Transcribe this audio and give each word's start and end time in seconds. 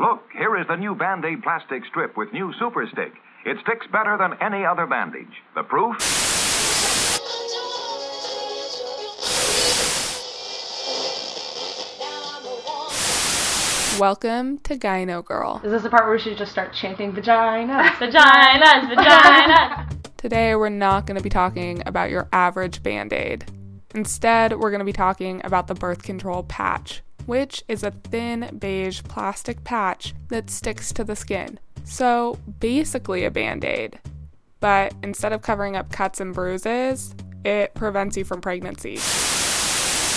Look, 0.00 0.30
here 0.32 0.58
is 0.58 0.66
the 0.66 0.76
new 0.76 0.94
Band 0.94 1.26
Aid 1.26 1.42
plastic 1.42 1.84
strip 1.84 2.16
with 2.16 2.32
new 2.32 2.54
Super 2.58 2.88
Stick. 2.90 3.12
It 3.44 3.58
sticks 3.60 3.86
better 3.92 4.16
than 4.18 4.32
any 4.40 4.64
other 4.64 4.86
bandage. 4.86 5.28
The 5.54 5.62
proof? 5.62 5.98
Welcome 14.00 14.56
to 14.60 14.78
Gyno 14.78 15.22
Girl. 15.22 15.60
Is 15.62 15.70
this 15.70 15.82
the 15.82 15.90
part 15.90 16.04
where 16.06 16.16
we 16.16 16.18
should 16.18 16.38
just 16.38 16.52
start 16.52 16.72
chanting 16.72 17.12
vaginas? 17.12 17.90
Vaginas, 17.98 18.94
vaginas. 18.94 20.06
Today, 20.16 20.56
we're 20.56 20.70
not 20.70 21.04
going 21.04 21.18
to 21.18 21.22
be 21.22 21.28
talking 21.28 21.82
about 21.84 22.08
your 22.08 22.26
average 22.32 22.82
band 22.82 23.12
aid. 23.12 23.44
Instead, 23.94 24.58
we're 24.58 24.70
going 24.70 24.78
to 24.78 24.86
be 24.86 24.94
talking 24.94 25.42
about 25.44 25.66
the 25.66 25.74
birth 25.74 26.02
control 26.02 26.44
patch, 26.44 27.02
which 27.30 27.62
is 27.68 27.84
a 27.84 27.92
thin 27.92 28.56
beige 28.58 29.04
plastic 29.04 29.62
patch 29.62 30.12
that 30.30 30.50
sticks 30.50 30.92
to 30.92 31.04
the 31.04 31.14
skin. 31.14 31.60
So, 31.84 32.40
basically, 32.58 33.24
a 33.24 33.30
band 33.30 33.64
aid. 33.64 34.00
But 34.58 34.94
instead 35.04 35.32
of 35.32 35.40
covering 35.40 35.76
up 35.76 35.92
cuts 35.92 36.18
and 36.18 36.34
bruises, 36.34 37.14
it 37.44 37.72
prevents 37.74 38.16
you 38.16 38.24
from 38.24 38.40
pregnancy. 38.40 38.98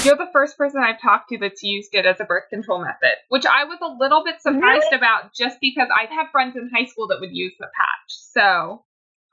You're 0.03 0.17
the 0.17 0.31
first 0.33 0.57
person 0.57 0.81
I've 0.81 0.99
talked 0.99 1.29
to 1.29 1.37
that's 1.37 1.61
used 1.61 1.93
it 1.93 2.07
as 2.07 2.19
a 2.19 2.25
birth 2.25 2.45
control 2.49 2.79
method, 2.81 3.15
which 3.29 3.45
I 3.45 3.63
was 3.65 3.77
a 3.83 3.93
little 4.03 4.23
bit 4.23 4.41
surprised 4.41 4.85
Really? 4.91 4.97
about 4.97 5.35
just 5.35 5.59
because 5.61 5.89
I 5.95 6.11
had 6.11 6.31
friends 6.31 6.55
in 6.55 6.71
high 6.75 6.85
school 6.85 7.07
that 7.09 7.19
would 7.19 7.31
use 7.31 7.53
the 7.59 7.67
patch. 7.67 8.09
So 8.09 8.83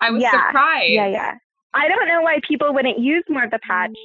I 0.03 0.11
was 0.11 0.23
Yeah. 0.23 0.33
surprised. 0.33 0.91
Yeah, 0.91 1.07
yeah. 1.07 1.35
I 1.73 1.89
don't 1.89 2.07
know 2.09 2.21
why 2.21 2.41
people 2.47 2.75
wouldn't 2.75 2.99
use 2.99 3.25
more 3.31 3.45
of 3.45 3.51
the 3.51 3.59
patch. 3.67 3.97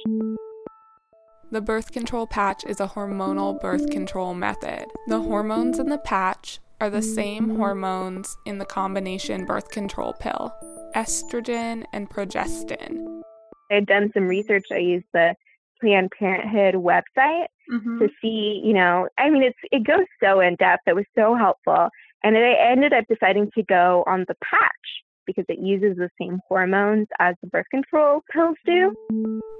The 1.52 1.60
birth 1.60 1.92
control 1.92 2.26
patch 2.26 2.64
is 2.66 2.80
a 2.80 2.88
hormonal 2.88 3.60
birth 3.60 3.88
control 3.90 4.34
method. 4.34 4.86
The 5.06 5.20
hormones 5.20 5.78
in 5.78 5.88
the 5.88 5.98
patch 5.98 6.58
are 6.80 6.90
the 6.90 7.02
same 7.02 7.56
hormones 7.56 8.36
in 8.44 8.58
the 8.58 8.64
combination 8.64 9.44
birth 9.44 9.70
control 9.70 10.12
pill 10.14 10.52
estrogen 10.94 11.84
and 11.92 12.08
progestin. 12.08 13.22
I'd 13.70 13.86
done 13.86 14.10
some 14.14 14.26
research. 14.28 14.64
I 14.72 14.78
used 14.78 15.06
the 15.12 15.34
Planned 15.80 16.10
Parenthood 16.18 16.74
website 16.74 17.48
Mhm. 17.70 17.98
to 17.98 18.08
see, 18.20 18.62
you 18.64 18.72
know, 18.72 19.08
I 19.18 19.28
mean, 19.28 19.42
it's 19.42 19.58
it 19.70 19.84
goes 19.84 20.06
so 20.22 20.40
in 20.40 20.56
depth. 20.56 20.82
It 20.86 20.94
was 20.94 21.04
so 21.14 21.34
helpful, 21.34 21.90
and 22.24 22.36
I 22.36 22.52
ended 22.54 22.92
up 22.94 23.04
deciding 23.08 23.50
to 23.52 23.62
go 23.62 24.04
on 24.06 24.24
the 24.26 24.36
patch 24.42 25.04
because 25.26 25.44
it 25.48 25.58
uses 25.58 25.96
the 25.96 26.10
same 26.20 26.40
hormones 26.48 27.08
as 27.18 27.34
the 27.40 27.48
birth 27.48 27.66
control 27.70 28.22
pills 28.32 28.56
do. 28.64 28.94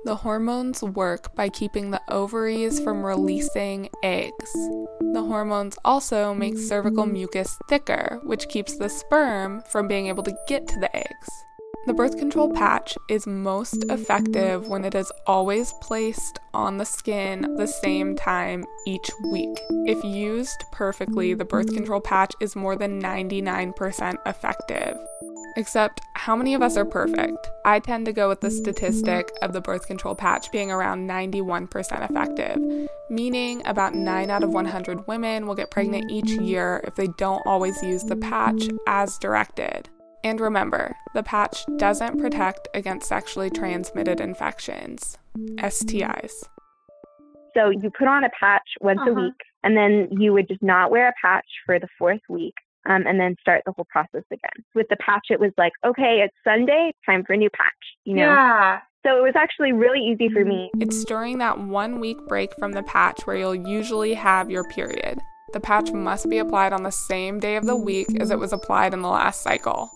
The 0.05 0.17
hormones 0.17 0.83
work 0.83 1.35
by 1.35 1.49
keeping 1.49 1.91
the 1.91 2.01
ovaries 2.09 2.81
from 2.81 3.05
releasing 3.05 3.89
eggs. 4.03 4.53
The 5.13 5.25
hormones 5.27 5.77
also 5.85 6.33
make 6.33 6.57
cervical 6.59 7.07
mucus 7.07 7.59
thicker, 7.69 8.21
which 8.23 8.49
keeps 8.49 8.77
the 8.77 8.89
sperm 8.89 9.63
from 9.69 9.89
being 9.89 10.07
able 10.07 10.23
to 10.23 10.37
get 10.47 10.69
to 10.69 10.79
the 10.79 10.95
eggs. 10.95 11.29
The 11.87 11.95
birth 11.95 12.19
control 12.19 12.53
patch 12.53 12.99
is 13.09 13.29
most 13.29 13.85
effective 13.85 14.67
when 14.67 14.85
it 14.85 14.97
is 14.97 15.13
always 15.25 15.73
placed 15.81 16.41
on 16.53 16.79
the 16.79 16.85
skin 16.85 17.55
the 17.57 17.69
same 17.69 18.17
time 18.17 18.65
each 18.89 19.09
week. 19.31 19.57
If 19.87 20.03
used 20.03 20.65
perfectly, 20.73 21.33
the 21.35 21.45
birth 21.45 21.73
control 21.73 22.01
patch 22.01 22.33
is 22.41 22.57
more 22.57 22.75
than 22.75 23.01
99% 23.01 24.17
effective. 24.27 24.99
Except, 25.57 26.03
how 26.15 26.37
many 26.37 26.53
of 26.55 26.61
us 26.61 26.77
are 26.77 26.85
perfect? 26.85 27.49
I 27.65 27.81
tend 27.81 28.05
to 28.07 28.13
go 28.13 28.29
with 28.29 28.43
the 28.43 28.51
statistic 28.51 29.31
of 29.41 29.55
the 29.55 29.61
birth 29.63 29.87
control 29.87 30.15
patch 30.15 30.53
being 30.53 30.71
around 30.71 31.09
91% 31.09 32.11
effective, 32.11 32.89
meaning 33.09 33.67
about 33.67 33.95
9 33.95 34.31
out 34.31 34.43
of 34.43 34.51
100 34.51 35.07
women 35.07 35.47
will 35.47 35.55
get 35.55 35.71
pregnant 35.71 36.11
each 36.11 36.31
year 36.31 36.83
if 36.85 36.95
they 36.97 37.09
don't 37.17 37.43
always 37.47 37.83
use 37.83 38.05
the 38.05 38.17
patch 38.17 38.69
as 38.87 39.17
directed. 39.19 39.89
And 40.23 40.41
remember, 40.41 40.95
the 41.15 41.23
patch 41.23 41.65
doesn't 41.79 42.19
protect 42.21 42.69
against 42.75 43.09
sexually 43.09 43.49
transmitted 43.49 44.21
infections, 44.21 45.17
STIs. 45.57 46.33
So 47.55 47.71
you 47.71 47.91
put 47.97 48.09
on 48.09 48.25
a 48.25 48.31
patch 48.39 48.69
once 48.83 49.01
a 49.07 49.11
Uh-huh. 49.11 49.23
week, 49.23 49.41
and 49.65 49.75
then 49.75 50.09
you 50.11 50.35
would 50.35 50.49
just 50.49 50.63
not 50.63 50.91
wear 50.91 51.09
a 51.09 51.15
patch 51.23 51.47
for 51.65 51.79
the 51.79 51.89
fourth 51.99 52.21
week, 52.29 52.55
um, 52.89 53.07
and 53.07 53.21
then 53.21 53.37
start 53.41 53.63
the 53.67 53.73
whole 53.73 53.87
process 53.91 54.25
again. 54.31 54.65
With 54.75 54.87
the 54.89 54.97
patch, 54.97 55.27
it 55.31 55.41
was 55.41 55.53
like, 55.59 55.73
okay, 55.85 56.23
it's 56.25 56.35
Sunday, 56.45 56.93
time 57.05 57.25
for 57.25 57.35
a 57.35 57.37
new 57.37 57.51
patch. 57.51 57.73
You 58.05 58.15
know. 58.17 58.23
Yeah. 58.23 58.81
So 59.05 59.17
it 59.19 59.23
was 59.23 59.35
actually 59.37 59.73
really 59.73 60.01
easy 60.01 60.29
for 60.29 60.45
me. 60.45 60.71
It's 60.81 61.05
during 61.05 61.39
that 61.39 61.61
one 61.61 62.01
week 62.01 62.19
break 62.27 62.53
from 62.59 62.73
the 62.73 62.83
patch 62.83 63.25
where 63.25 63.37
you'll 63.37 63.55
usually 63.55 64.15
have 64.15 64.51
your 64.51 64.65
period. 64.65 65.21
The 65.53 65.61
patch 65.61 65.93
must 65.93 66.29
be 66.29 66.39
applied 66.39 66.73
on 66.73 66.83
the 66.83 66.91
same 66.91 67.39
day 67.39 67.55
of 67.55 67.67
the 67.67 67.77
week 67.77 68.09
as 68.21 68.33
it 68.33 68.39
was 68.39 68.53
applied 68.53 68.93
in 68.93 69.03
the 69.03 69.09
last 69.09 69.43
cycle. 69.43 69.91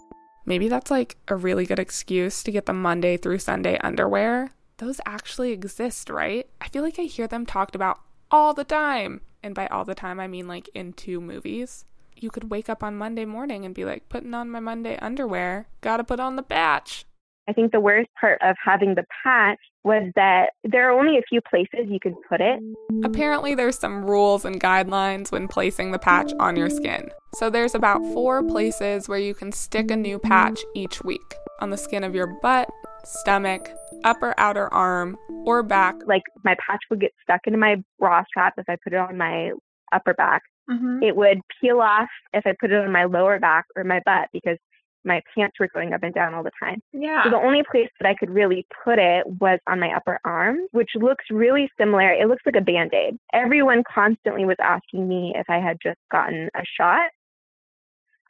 Maybe 0.46 0.68
that's 0.68 0.92
like 0.92 1.16
a 1.26 1.34
really 1.34 1.66
good 1.66 1.80
excuse 1.80 2.44
to 2.44 2.52
get 2.52 2.66
the 2.66 2.72
Monday 2.72 3.16
through 3.16 3.40
Sunday 3.40 3.78
underwear. 3.78 4.52
Those 4.78 5.00
actually 5.04 5.50
exist, 5.50 6.08
right? 6.08 6.46
I 6.60 6.68
feel 6.68 6.82
like 6.82 6.98
I 6.98 7.02
hear 7.02 7.26
them 7.26 7.46
talked 7.46 7.74
about 7.74 8.00
all 8.30 8.54
the 8.54 8.64
time. 8.64 9.22
And 9.42 9.54
by 9.54 9.66
all 9.66 9.84
the 9.84 9.94
time, 9.94 10.20
I 10.20 10.28
mean 10.28 10.46
like 10.46 10.70
in 10.74 10.92
two 10.92 11.20
movies. 11.20 11.84
You 12.20 12.30
could 12.30 12.50
wake 12.50 12.68
up 12.68 12.82
on 12.82 12.98
Monday 12.98 13.24
morning 13.24 13.64
and 13.64 13.74
be 13.74 13.86
like, 13.86 14.10
putting 14.10 14.34
on 14.34 14.50
my 14.50 14.60
Monday 14.60 14.98
underwear, 15.00 15.66
gotta 15.80 16.04
put 16.04 16.20
on 16.20 16.36
the 16.36 16.42
patch. 16.42 17.06
I 17.48 17.54
think 17.54 17.72
the 17.72 17.80
worst 17.80 18.10
part 18.20 18.38
of 18.42 18.56
having 18.62 18.94
the 18.94 19.06
patch 19.24 19.58
was 19.84 20.12
that 20.16 20.50
there 20.62 20.90
are 20.90 21.00
only 21.00 21.16
a 21.16 21.22
few 21.26 21.40
places 21.40 21.88
you 21.88 21.98
could 21.98 22.14
put 22.28 22.42
it. 22.42 22.60
Apparently, 23.02 23.54
there's 23.54 23.78
some 23.78 24.04
rules 24.04 24.44
and 24.44 24.60
guidelines 24.60 25.32
when 25.32 25.48
placing 25.48 25.92
the 25.92 25.98
patch 25.98 26.32
on 26.38 26.56
your 26.56 26.68
skin. 26.68 27.10
So, 27.36 27.48
there's 27.48 27.74
about 27.74 28.02
four 28.12 28.42
places 28.42 29.08
where 29.08 29.18
you 29.18 29.32
can 29.32 29.50
stick 29.50 29.90
a 29.90 29.96
new 29.96 30.18
patch 30.18 30.60
each 30.74 31.02
week 31.02 31.34
on 31.60 31.70
the 31.70 31.78
skin 31.78 32.04
of 32.04 32.14
your 32.14 32.26
butt, 32.26 32.68
stomach, 33.04 33.70
upper 34.04 34.34
outer 34.36 34.72
arm, 34.74 35.16
or 35.46 35.62
back. 35.62 35.96
Like 36.06 36.24
my 36.44 36.54
patch 36.66 36.80
would 36.90 37.00
get 37.00 37.12
stuck 37.22 37.40
into 37.46 37.58
my 37.58 37.82
bra 37.98 38.22
strap 38.28 38.54
if 38.58 38.68
I 38.68 38.76
put 38.84 38.92
it 38.92 38.96
on 38.96 39.16
my 39.16 39.52
upper 39.92 40.14
back. 40.14 40.42
Mhm. 40.70 41.02
It 41.02 41.16
would 41.16 41.40
peel 41.60 41.80
off 41.80 42.08
if 42.32 42.46
I 42.46 42.54
put 42.58 42.70
it 42.70 42.82
on 42.82 42.92
my 42.92 43.04
lower 43.04 43.38
back 43.38 43.66
or 43.76 43.84
my 43.84 44.00
butt 44.04 44.28
because 44.32 44.58
my 45.04 45.22
pants 45.34 45.58
were 45.58 45.68
going 45.72 45.94
up 45.94 46.02
and 46.02 46.14
down 46.14 46.34
all 46.34 46.42
the 46.42 46.50
time. 46.62 46.82
Yeah. 46.92 47.24
So 47.24 47.30
the 47.30 47.36
only 47.36 47.62
place 47.62 47.88
that 48.00 48.08
I 48.08 48.14
could 48.14 48.30
really 48.30 48.66
put 48.84 48.98
it 48.98 49.26
was 49.26 49.58
on 49.66 49.80
my 49.80 49.94
upper 49.94 50.20
arm, 50.24 50.58
which 50.72 50.90
looks 50.94 51.24
really 51.30 51.70
similar. 51.78 52.10
It 52.12 52.28
looks 52.28 52.42
like 52.44 52.56
a 52.56 52.60
band 52.60 52.92
aid. 52.92 53.18
Everyone 53.32 53.82
constantly 53.92 54.44
was 54.44 54.58
asking 54.60 55.08
me 55.08 55.32
if 55.36 55.48
I 55.48 55.58
had 55.58 55.78
just 55.82 55.98
gotten 56.10 56.50
a 56.54 56.62
shot. 56.78 57.10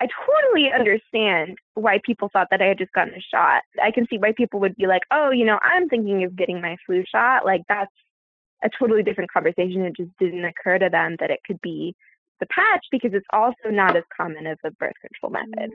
I 0.00 0.06
totally 0.26 0.72
understand 0.72 1.58
why 1.74 2.00
people 2.06 2.30
thought 2.32 2.48
that 2.50 2.62
I 2.62 2.66
had 2.66 2.78
just 2.78 2.92
gotten 2.92 3.14
a 3.14 3.20
shot. 3.20 3.62
I 3.82 3.90
can 3.90 4.06
see 4.08 4.16
why 4.16 4.32
people 4.32 4.58
would 4.60 4.76
be 4.76 4.86
like, 4.86 5.02
oh, 5.10 5.30
you 5.30 5.44
know, 5.44 5.58
I'm 5.62 5.88
thinking 5.88 6.24
of 6.24 6.36
getting 6.36 6.60
my 6.60 6.76
flu 6.86 7.04
shot. 7.06 7.44
Like, 7.44 7.62
that's 7.68 7.92
a 8.62 8.70
totally 8.78 9.02
different 9.02 9.30
conversation. 9.30 9.84
It 9.84 9.96
just 9.96 10.10
didn't 10.18 10.44
occur 10.44 10.78
to 10.78 10.88
them 10.88 11.16
that 11.20 11.30
it 11.30 11.40
could 11.46 11.60
be 11.60 11.94
the 12.40 12.46
patch 12.46 12.86
because 12.90 13.12
it's 13.14 13.26
also 13.32 13.70
not 13.70 13.96
as 13.96 14.04
common 14.16 14.46
as 14.46 14.58
a 14.64 14.70
birth 14.72 14.94
control 15.00 15.32
method. 15.32 15.70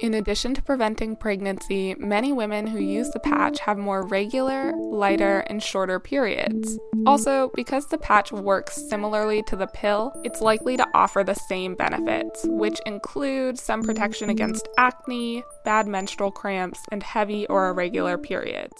In 0.00 0.14
addition 0.14 0.54
to 0.54 0.62
preventing 0.62 1.16
pregnancy, 1.16 1.94
many 1.98 2.32
women 2.32 2.66
who 2.66 2.78
use 2.78 3.10
the 3.10 3.20
patch 3.20 3.60
have 3.60 3.76
more 3.76 4.06
regular, 4.06 4.72
lighter, 4.76 5.40
and 5.40 5.62
shorter 5.62 6.00
periods. 6.00 6.78
Also, 7.06 7.50
because 7.54 7.88
the 7.88 7.98
patch 7.98 8.32
works 8.32 8.80
similarly 8.88 9.42
to 9.44 9.56
the 9.56 9.66
pill, 9.66 10.12
it's 10.24 10.40
likely 10.40 10.76
to 10.76 10.86
offer 10.94 11.22
the 11.22 11.34
same 11.34 11.74
benefits, 11.74 12.44
which 12.44 12.80
include 12.86 13.58
some 13.58 13.82
protection 13.82 14.30
against 14.30 14.68
acne, 14.78 15.44
bad 15.64 15.86
menstrual 15.86 16.30
cramps, 16.30 16.80
and 16.90 17.02
heavy 17.02 17.46
or 17.48 17.68
irregular 17.68 18.16
periods. 18.16 18.74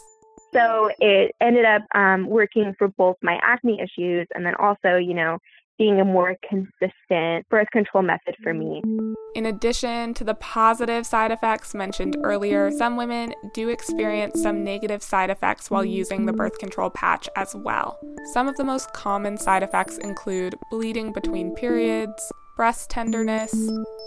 So 0.55 0.89
it 1.01 1.35
ended 1.41 1.65
up 1.65 1.83
um, 1.95 2.29
working 2.29 2.75
for 2.79 2.87
both 2.87 3.17
my 3.23 3.39
acne 3.43 3.81
issues 3.81 4.29
and 4.35 4.47
then 4.47 4.55
also, 4.55 4.97
you 4.97 5.13
know, 5.13 5.39
being 5.79 6.01
a 6.01 6.05
more 6.05 6.37
consistent 6.49 7.49
birth 7.49 7.69
control 7.73 8.03
method 8.03 8.37
for 8.43 8.55
me. 8.55 8.83
In 9.35 9.47
addition 9.47 10.15
to 10.15 10.25
the 10.25 10.35
positive 10.35 11.05
side 11.05 11.33
effects 11.33 11.75
mentioned 11.75 12.17
earlier, 12.23 12.71
some 12.71 12.97
women 12.97 13.35
do 13.53 13.69
experience 13.69 14.41
some 14.41 14.63
negative 14.63 15.03
side 15.03 15.31
effects 15.31 15.71
while 15.71 15.85
using 15.85 16.27
the 16.27 16.33
birth 16.33 16.59
control 16.59 16.91
patch 16.91 17.29
as 17.37 17.55
well. 17.55 17.99
Some 18.33 18.47
of 18.47 18.57
the 18.57 18.65
most 18.65 18.93
common 18.93 19.37
side 19.37 19.63
effects 19.63 19.99
include 19.99 20.55
bleeding 20.71 21.13
between 21.13 21.55
periods, 21.55 22.33
breast 22.57 22.91
tenderness, 22.91 23.53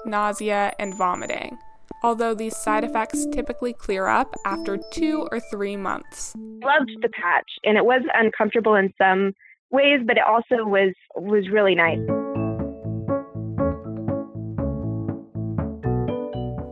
nausea, 0.05 0.73
and 0.79 0.95
vomiting. 0.97 1.57
Although 2.03 2.35
these 2.35 2.55
side 2.55 2.83
effects 2.83 3.25
typically 3.33 3.73
clear 3.73 4.07
up 4.07 4.33
after 4.45 4.77
two 4.91 5.27
or 5.31 5.39
three 5.51 5.75
months. 5.75 6.33
Loved 6.37 6.91
the 7.01 7.09
patch 7.09 7.49
and 7.63 7.77
it 7.77 7.83
was 7.83 8.03
uncomfortable 8.13 8.75
in 8.75 8.93
some 8.97 9.33
ways, 9.71 10.01
but 10.05 10.17
it 10.17 10.23
also 10.23 10.65
was 10.65 10.93
was 11.15 11.49
really 11.49 11.75
nice. 11.75 11.99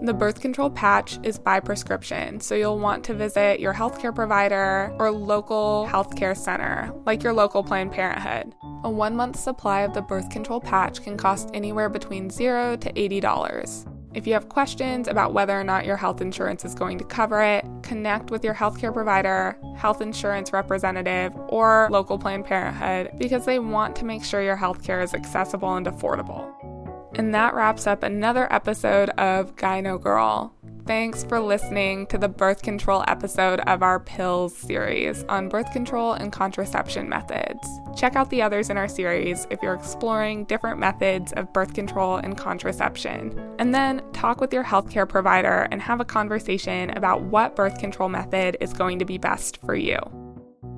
The 0.05 0.13
birth 0.13 0.39
control 0.39 0.69
patch 0.69 1.17
is 1.23 1.39
by 1.39 1.59
prescription, 1.59 2.39
so 2.39 2.53
you'll 2.53 2.77
want 2.77 3.03
to 3.05 3.15
visit 3.15 3.59
your 3.59 3.73
healthcare 3.73 4.13
provider 4.13 4.95
or 4.99 5.09
local 5.09 5.87
healthcare 5.89 6.37
center, 6.37 6.93
like 7.07 7.23
your 7.23 7.33
local 7.33 7.63
Planned 7.63 7.91
Parenthood. 7.91 8.53
A 8.83 8.89
one 8.89 9.15
month 9.15 9.35
supply 9.35 9.81
of 9.81 9.95
the 9.95 10.03
birth 10.03 10.29
control 10.29 10.61
patch 10.61 11.01
can 11.01 11.17
cost 11.17 11.49
anywhere 11.55 11.89
between 11.89 12.29
0 12.29 12.75
to 12.77 12.93
$80. 12.93 13.94
If 14.15 14.25
you 14.25 14.31
have 14.31 14.47
questions 14.47 15.09
about 15.09 15.33
whether 15.33 15.59
or 15.59 15.65
not 15.65 15.85
your 15.85 15.97
health 15.97 16.21
insurance 16.21 16.63
is 16.63 16.73
going 16.73 16.97
to 16.99 17.03
cover 17.03 17.43
it, 17.43 17.65
connect 17.83 18.31
with 18.31 18.45
your 18.45 18.53
healthcare 18.53 18.93
provider, 18.93 19.57
health 19.75 20.01
insurance 20.01 20.53
representative, 20.53 21.33
or 21.49 21.89
local 21.91 22.17
Planned 22.17 22.45
Parenthood 22.45 23.11
because 23.17 23.43
they 23.45 23.59
want 23.59 23.93
to 23.97 24.05
make 24.05 24.23
sure 24.23 24.41
your 24.41 24.55
healthcare 24.55 25.03
is 25.03 25.13
accessible 25.13 25.75
and 25.75 25.85
affordable. 25.85 26.49
And 27.15 27.35
that 27.35 27.53
wraps 27.53 27.87
up 27.87 28.03
another 28.03 28.51
episode 28.53 29.09
of 29.11 29.57
Gyno 29.57 30.01
Girl. 30.01 30.54
Thanks 30.85 31.23
for 31.23 31.39
listening 31.39 32.05
to 32.07 32.17
the 32.19 32.29
birth 32.29 32.61
control 32.61 33.03
episode 33.07 33.59
of 33.61 33.81
our 33.81 33.99
Pills 33.99 34.55
series 34.55 35.23
on 35.23 35.49
birth 35.49 35.71
control 35.71 36.13
and 36.13 36.31
contraception 36.31 37.09
methods. 37.09 37.67
Check 37.95 38.15
out 38.15 38.29
the 38.29 38.43
others 38.43 38.69
in 38.69 38.77
our 38.77 38.87
series 38.87 39.47
if 39.49 39.63
you're 39.63 39.73
exploring 39.73 40.45
different 40.45 40.77
methods 40.77 41.33
of 41.33 41.51
birth 41.53 41.73
control 41.73 42.17
and 42.17 42.37
contraception. 42.37 43.33
And 43.57 43.73
then 43.73 44.03
talk 44.13 44.39
with 44.39 44.53
your 44.53 44.63
healthcare 44.63 45.09
provider 45.09 45.67
and 45.71 45.81
have 45.81 46.01
a 46.01 46.05
conversation 46.05 46.91
about 46.91 47.23
what 47.23 47.55
birth 47.55 47.79
control 47.79 48.09
method 48.09 48.55
is 48.61 48.71
going 48.71 48.99
to 48.99 49.05
be 49.05 49.17
best 49.17 49.57
for 49.65 49.73
you. 49.73 49.97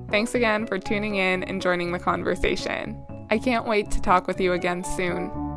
Thanks 0.08 0.34
again 0.34 0.66
for 0.66 0.78
tuning 0.78 1.16
in 1.16 1.42
and 1.42 1.60
joining 1.60 1.92
the 1.92 1.98
conversation. 1.98 2.98
I 3.28 3.36
can't 3.36 3.66
wait 3.66 3.90
to 3.90 4.00
talk 4.00 4.26
with 4.26 4.40
you 4.40 4.54
again 4.54 4.84
soon. 4.84 5.47